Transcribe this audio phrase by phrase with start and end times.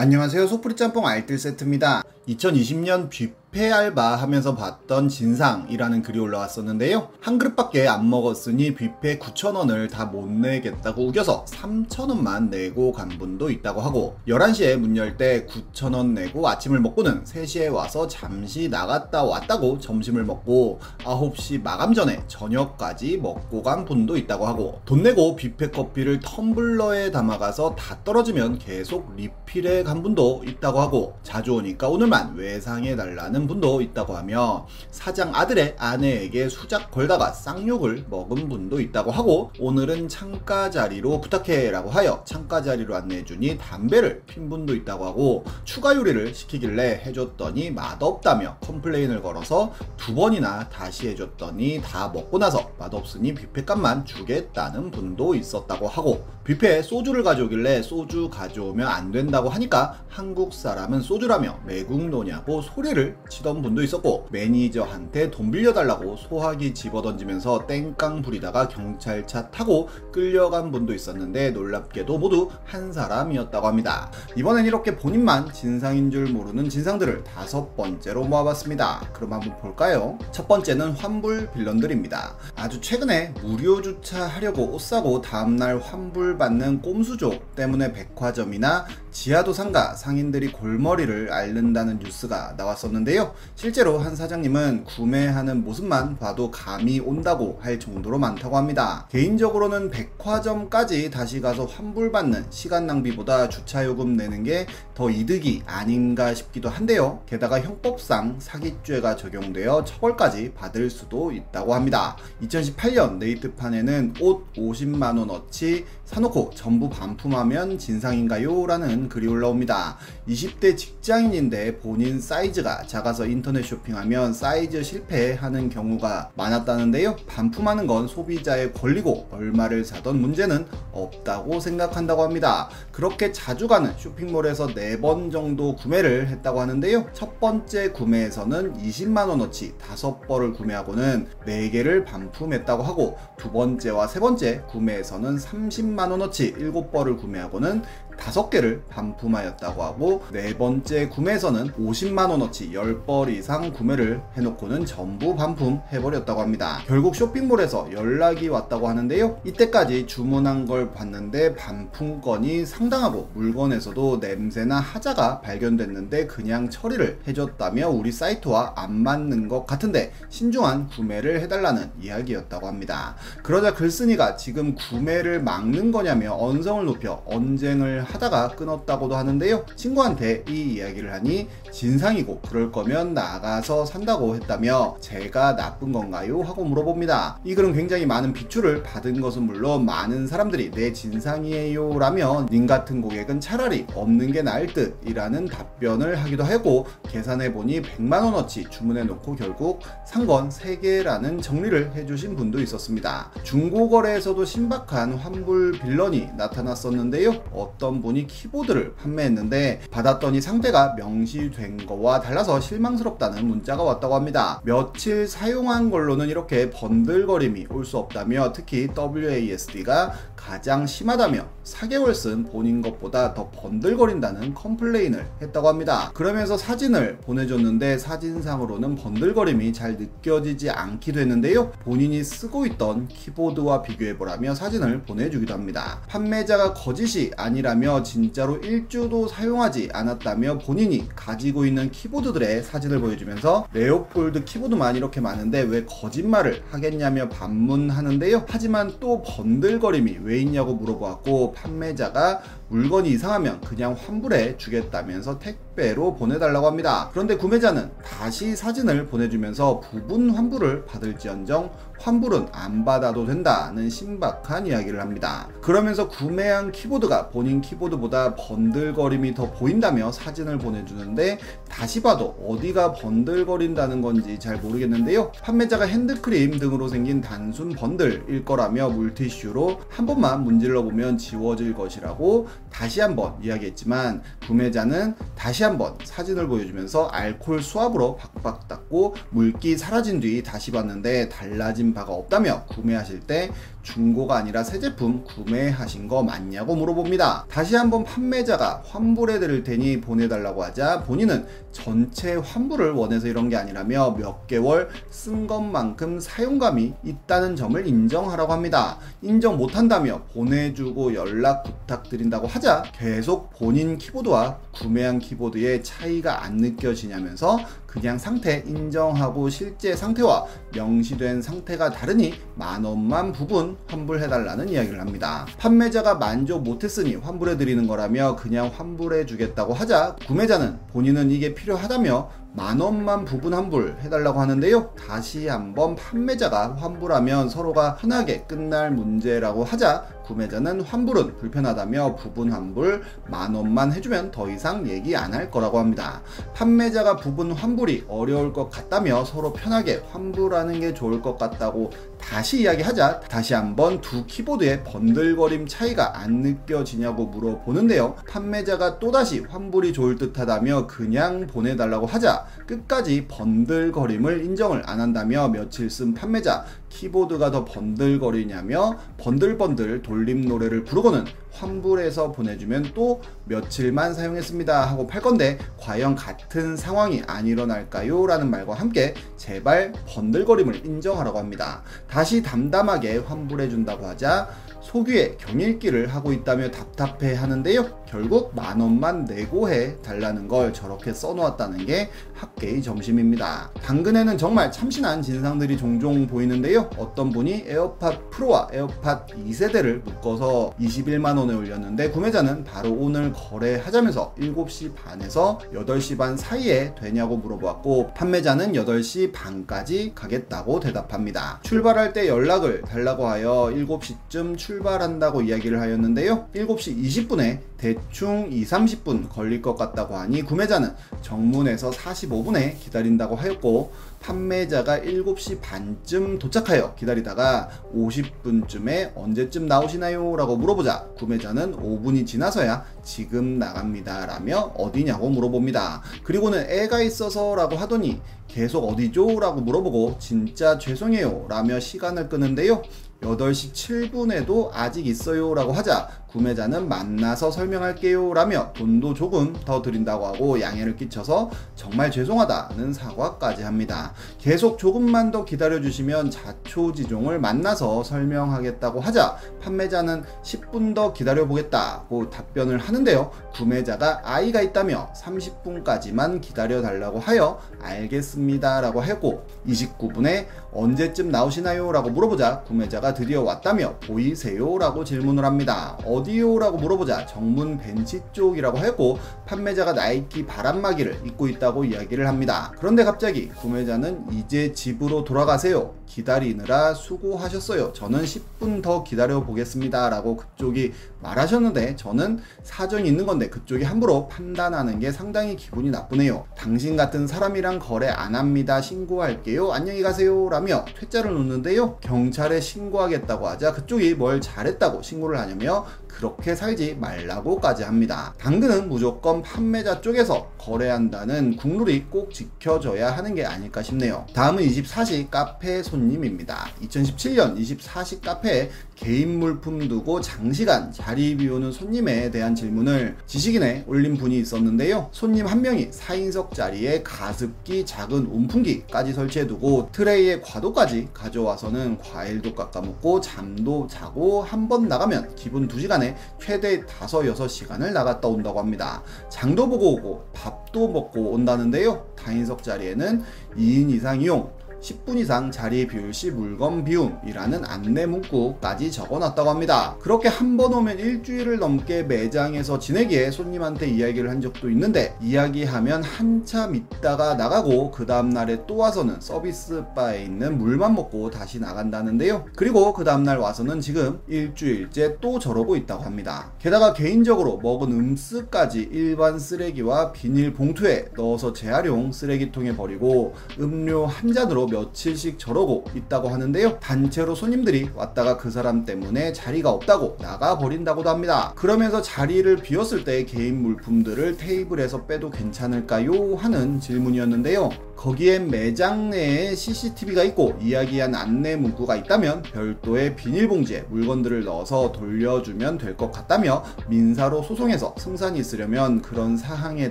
[0.00, 0.46] 안녕하세요.
[0.46, 2.02] 소프리 짬뽕 알뜰 세트입니다.
[2.26, 7.08] 2020년 뷔 페 알바 하면서 봤던 진상이라는 글이 올라왔었는데요.
[7.20, 13.80] 한 그릇밖에 안 먹었으니 뷔페 9,000원을 다 못 내겠다고 우겨서 3,000원만 내고 간 분도 있다고
[13.80, 20.24] 하고 11시에 문 열 때 9,000원 내고 아침을 먹고는 3시에 와서 잠시 나갔다 왔다고 점심을
[20.24, 27.12] 먹고 9시 마감 전에 저녁까지 먹고 간 분도 있다고 하고 돈 내고 뷔페 커피를 텀블러에
[27.12, 33.80] 담아가서 다 떨어지면 계속 리필해 간 분도 있다고 하고 자주 오니까 오늘만 외상해 달라는 분도
[33.80, 41.20] 있다고 하며 사장 아들의 아내에게 수작 걸다가 쌍욕을 먹은 분도 있다고 하고 오늘은 창가 자리로
[41.20, 47.70] 부탁해 라고 하여 창가 자리로 안내해주니 담배를 핀 분도 있다고 하고 추가 요리를 시키길래 해줬더니
[47.70, 55.88] 맛없다며 컴플레인을 걸어서 두 번이나 다시 해줬더니 다 먹고 나서 맛없으니 뷔페값만 주겠다는 분도 있었다고
[55.88, 63.62] 하고 뷔페에 소주를 가져오길래 소주 가져오면 안 된다고 하니까 한국 사람은 소주라며 매국노냐고 소리를 치던
[63.62, 72.18] 분도 있었고 매니저한테 돈 빌려달라고 소화기 집어던지면서 땡깡 부리다가 경찰차 타고 끌려간 분도 있었는데 놀랍게도
[72.18, 74.10] 모두 한 사람이었다고 합니다.
[74.34, 79.10] 이번엔 이렇게 본인만 진상인 줄 모르는 진상들을 다섯 번째로 모아봤습니다.
[79.12, 80.18] 그럼 한번 볼까요?
[80.32, 82.34] 첫 번째는 환불 빌런들입니다.
[82.60, 90.52] 아주 최근에 무료 주차하려고 옷 사고 다음날 환불 받는 꼼수족 때문에 백화점이나 지하도 상가 상인들이
[90.52, 93.34] 골머리를 앓는다는 뉴스가 나왔었는데요.
[93.54, 99.06] 실제로 한 사장님은 구매하는 모습만 봐도 감이 온다고 할 정도로 많다고 합니다.
[99.10, 104.66] 개인적으로는 백화점까지 다시 가서 환불받는 시간 낭비보다 주차요금 내는 게
[105.00, 107.22] 더 이득이 아닌가 싶기도 한데요.
[107.24, 112.18] 게다가 형법상 사기죄가 적용되어 처벌까지 받을 수도 있다고 합니다.
[112.42, 118.66] 2018년 네이트판에는 옷 50만원어치 사놓고 전부 반품하면 진상인가요?
[118.66, 119.96] 라는 글이 올라옵니다.
[120.28, 127.16] 20대 직장인인데 본인 사이즈가 작아서 인터넷 쇼핑하면 사이즈 실패하는 경우가 많았다는데요.
[127.26, 132.68] 반품하는 건 소비자의 권리고 얼마를 사던 문제는 없다고 생각한다고 합니다.
[132.92, 137.06] 그렇게 자주 가는 쇼핑몰에서 4번 정도 구매를 했다고 하는데요.
[137.12, 146.56] 첫 번째 구매에서는 20만원어치 5벌을 구매하고는 4개를 반품했다고 하고 두 번째와 세 번째 구매에서는 30만원어치
[146.58, 147.82] 7벌을 구매하고는
[148.16, 156.80] 5개를 반품하였다고 하고 네 번째 구매에서는 50만원어치 10벌 이상 구매를 해놓고는 전부 반품해버렸다고 합니다.
[156.86, 159.40] 결국 쇼핑몰에서 연락이 왔다고 하는데요.
[159.44, 168.74] 이때까지 주문한 걸 봤는데 반품건이 상당하고 물건에서도 냄새나 하자가 발견됐는데 그냥 처리를 해줬다며 우리 사이트와
[168.76, 173.14] 안 맞는 것 같은데 신중한 구매를 해달라는 이야기였다고 합니다.
[173.42, 179.64] 그러자 글쓴이가 지금 구매를 막는 거냐며 언성을 높여 언쟁을 하다가 끊었 다고도 하는데요.
[179.76, 186.40] 친구한테 이 이야기를 하니 진상이고 그럴 거면 나가서 산다고 했다며 제가 나쁜 건가요?
[186.42, 187.40] 하고 물어봅니다.
[187.44, 193.00] 이 글은 굉장히 많은 비추를 받은 것은 물론 많은 사람들이 내 진상이에요 라며 님 같은
[193.02, 199.80] 고객은 차라리 없는 게 나을 듯 이라는 답변을 하기도 하고 계산해보니 100만원어치 주문해 놓고 결국
[200.06, 203.32] 산 건 3개라는 정리를 해주신 분도 있었습니다.
[203.42, 207.32] 중고거래에서도 신박한 환불 빌런이 나타났었는데요.
[207.52, 214.60] 어떤 분이 키보드를 판매했는데 받았더니 상대가 명시된 거와 달라서 실망스럽다는 문자가 왔다고 합니다.
[214.64, 222.80] 며칠 사용한 걸로는 이렇게 번들거림이 올 수 없다며 특히 WASD가 가장 심하다며 4개월 쓴 본인
[222.80, 226.10] 것보다 더 번들거린다는 컴플레인을 했다고 합니다.
[226.14, 231.70] 그러면서 사진을 보내줬는데 사진상으로는 번들거림이 잘 느껴지지 않기도 했는데요.
[231.84, 236.00] 본인이 쓰고 있던 키보드와 비교해보라며 사진을 보내주기도 합니다.
[236.08, 244.96] 판매자가 거짓이 아니라며 진짜로 일주일도 사용하지 않았다며 본인이 가지고 있는 키보드들의 사진을 보여주면서 레오폴드 키보드만
[244.96, 248.46] 이렇게 많은데 왜 거짓말을 하겠냐며 반문하는데요.
[248.48, 257.10] 하지만 또 번들거림이 왜 있냐고 물어보았고 판매자가 물건이 이상하면 그냥 환불해 주겠다면서 택배로 보내달라고 합니다.
[257.12, 261.70] 그런데 구매자는 다시 사진을 보내주면서 부분 환불을 받을지언정
[262.00, 265.48] 환불은 안 받아도 된다는 신박한 이야기를 합니다.
[265.60, 271.38] 그러면서 구매한 키보드가 본인 키보드보다 번들거림이 더 보인다며 사진을 보내주는데
[271.68, 275.32] 다시 봐도 어디가 번들거린다는 건지 잘 모르겠는데요.
[275.42, 283.00] 판매자가 핸드크림 등으로 생긴 단순 번들일 거라며 물티슈로 한 번만 문질러 보면 지워질 것이라고 다시
[283.00, 290.70] 한번 이야기했지만 구매자는 다시 한번 사진을 보여주면서 알콜 수압으로 박박 닦고 물기 사라진 뒤 다시
[290.70, 293.50] 봤는데 달라진 바가 없다며 구매하실 때
[293.82, 297.46] 중고가 아니라 새 제품 구매하신 거 맞냐고 물어봅니다.
[297.48, 304.16] 다시 한번 판매자가 환불해 드릴 테니 보내달라고 하자 본인은 전체 환불을 원해서 이런 게 아니라며
[304.18, 308.98] 몇 개월 쓴 것만큼 사용감이 있다는 점을 인정하라고 합니다.
[309.22, 317.58] 인정 못한다며 보내주고 연락 부탁드린다고 하자 계속 본인 키보드와 구매한 키보드의 차이가 안 느껴지냐면서
[317.90, 325.44] 그냥 상태 인정하고 실제 상태와 명시된 상태가 다르니 만 원만 부분 환불해달라는 이야기를 합니다.
[325.58, 333.54] 판매자가 만족 못했으니 환불해드리는 거라며 그냥 환불해주겠다고 하자 구매자는 본인은 이게 필요하다며 만 원만 부분
[333.54, 334.90] 환불 해달라고 하는데요.
[334.94, 343.54] 다시 한번 판매자가 환불하면 서로가 편하게 끝날 문제라고 하자 구매자는 환불은 불편하다며 부분 환불 만
[343.54, 346.22] 원만 해주면 더 이상 얘기 안 할 거라고 합니다.
[346.54, 353.20] 판매자가 부분 환불이 어려울 것 같다며 서로 편하게 환불하는 게 좋을 것 같다고 다시 이야기하자
[353.20, 358.16] 다시 한번 두 키보드의 번들거림 차이가 안 느껴지냐고 물어보는데요.
[358.28, 366.14] 판매자가 또다시 환불이 좋을 듯하다며 그냥 보내달라고 하자 끝까지 번들거림을 인정을 안 한다며 며칠 쓴
[366.14, 375.20] 판매자 키보드가 더 번들거리냐며 번들번들 돌림 노래를 부르고는 환불해서 보내주면 또 며칠만 사용했습니다 하고 팔
[375.20, 378.26] 건데 과연 같은 상황이 안 일어날까요?
[378.26, 381.82] 라는 말과 함께 제발 번들거림을 인정하라고 합니다.
[382.10, 384.48] 다시 담담하게 환불해준다고 하자
[384.80, 388.00] 소귀에 경 읽기를 하고 있다며 답답해 하는데요.
[388.06, 393.70] 결국 만 원만 네고해 달라는 걸 저렇게 써놓았다는 게 학계의 정설입니다.
[393.82, 396.90] 당근에는 정말 참신한 진상들이 종종 보이는데요.
[396.96, 404.94] 어떤 분이 에어팟 프로와 에어팟 2세대를 묶어서 21만 원에 올렸는데 구매자는 바로 오늘 거래하자면서 7시
[404.96, 411.60] 반에서 8시 반 사이에 되냐고 물어봤고 판매자는 8시 반까지 가겠다고 대답합니다.
[411.62, 416.48] 출발 할 때 연락을 달라고 하여 7시쯤 출발한다고 이야기를 하였는데요.
[416.54, 420.92] 7시 20분에 대충 2, 30분 걸릴 것 같다고 하니 구매자는
[421.22, 430.36] 정문에서 45분에 기다린다고 하였고 판매자가 7시 반쯤 도착하여 기다리다가 50분쯤에 언제쯤 나오시나요?
[430.36, 436.02] 라고 물어보자 구매자는 5분이 지나서야 지금 나갑니다 라며 어디냐고 물어봅니다.
[436.22, 438.20] 그리고는 애가 있어서 라고 하더니
[438.52, 439.38] 계속 어디죠?
[439.38, 442.82] 라고 물어보고 진짜 죄송해요 라며 시간을 끄는데요.
[443.20, 450.60] 8시 7분에도 아직 있어요 라고 하자 구매자는 만나서 설명할게요 라며 돈도 조금 더 드린다고 하고
[450.60, 454.12] 양해를 끼쳐서 정말 죄송하다는 사과까지 합니다.
[454.38, 463.30] 계속 조금만 더 기다려주시면 자초지종을 만나서 설명하겠다고 하자 판매자는 10분 더 기다려보겠다고 답변을 하는데요.
[463.54, 471.90] 구매자가 아이가 있다며 30분까지만 기다려달라고 하여 알겠습니다 라고 했고 29분에 언제쯤 나오시나요?
[471.92, 474.78] 라고 물어보자 구매자가 드디어 왔다며 보이세요?
[474.78, 475.98] 라고 질문을 합니다.
[476.04, 476.58] 어 디요?
[476.58, 482.72] 라고 물어보자 정문 벤치 쪽이라고 했고 판매자가 나이키 바람막이를 입고 있다고 이야기를 합니다.
[482.78, 485.94] 그런데 갑자기 구매자는 이제 집으로 돌아가세요.
[486.10, 487.92] 기다리느라 수고하셨어요.
[487.92, 490.10] 저는 10분 더 기다려 보겠습니다.
[490.10, 496.46] 라고 그쪽이 말하셨는데 저는 사정이 있는 건데 그쪽이 함부로 판단하는 게 상당히 기분이 나쁘네요.
[496.56, 498.80] 당신 같은 사람이랑 거래 안 합니다.
[498.80, 499.70] 신고할게요.
[499.70, 500.48] 안녕히 가세요.
[500.48, 501.96] 라며 퇴짜를 놓는데요.
[501.98, 508.34] 경찰에 신고하겠다고 하자 그쪽이 뭘 잘했다고 신고를 하냐며 그렇게 살지 말라고까지 합니다.
[508.38, 514.26] 당근은 무조건 판매자 쪽에서 거래한다는 국룰이 꼭 지켜져야 하는 게 아닐까 싶네요.
[514.34, 516.68] 다음은 24시 카페 손님입니다.
[516.82, 524.38] 2017년 24시 카페에 개인 물품 두고 장시간 자리 비우는 손님에 대한 질문을 지식인에 올린 분이
[524.38, 525.08] 있었는데요.
[525.10, 533.86] 손님 한 명이 4인석 자리에 가습기, 작은 온풍기까지 설치해두고 트레이에 과도까지 가져와서는 과일도 깎아먹고 잠도
[533.86, 539.02] 자고 한 번 나가면 기본 2시간에 최대 5, 6시간을 나갔다 온다고 합니다.
[539.30, 542.06] 장도 보고 오고 밥도 먹고 온다는데요.
[542.16, 543.22] 다인석 자리에는
[543.56, 549.96] 2인 이상 이용, 10분 이상 자리 비울 시 물건 비움이라는 안내 문구까지 적어놨다고 합니다.
[550.00, 556.74] 그렇게 한 번 오면 일주일을 넘게 매장에서 지내기에 손님한테 이야기를 한 적도 있는데 이야기하면 한참
[556.74, 562.46] 있다가 나가고 그 다음날에 또 와서는 서비스 바에 있는 물만 먹고 다시 나간다는데요.
[562.56, 566.52] 그리고 그 다음날 와서는 지금 일주일째 또 저러고 있다고 합니다.
[566.58, 574.66] 게다가 개인적으로 먹은 음쓰까지 일반 쓰레기와 비닐 봉투에 넣어서 재활용 쓰레기통에 버리고 음료 한 잔으로
[574.70, 576.78] 며칠씩 저러고 있다고 하는데요.
[576.80, 581.52] 단체로 손님들이 왔다가 그 사람 때문에 자리가 없다고 나가버린다고도 합니다.
[581.56, 586.36] 그러면서 자리를 비웠을 때 개인 물품들을 테이블에서 빼도 괜찮을까요?
[586.36, 587.70] 하는 질문이었는데요.
[587.96, 595.90] 거기엔 매장 내에 CCTV가 있고 이야기한 안내 문구가 있다면 별도의 비닐봉지에 물건들을 넣어서 돌려주면 될
[596.00, 599.90] 것 같다며 민사로 소송해서 승산이 있으려면 그런 사항에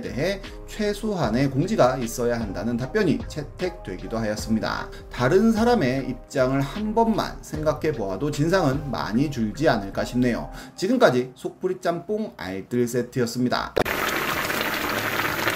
[0.00, 4.88] 대해 최소한의 공지가 있어야 한다는 답변이 채택되기도 하였습니 다.
[5.12, 10.50] 다른 사람의 입장을 한 번만 생각해 보아도 진상은 많이 줄지 않을까 싶네요.
[10.76, 13.74] 지금까지 속풀이 짬뽕 알뜰 세트였습니다.